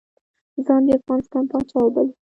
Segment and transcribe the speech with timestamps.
[0.65, 2.13] ځان د افغانستان پاچا وباله.